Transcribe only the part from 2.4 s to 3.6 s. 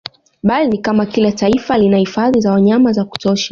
za wanyama za kutosha